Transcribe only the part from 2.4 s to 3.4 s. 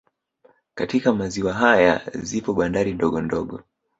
bandari ndogo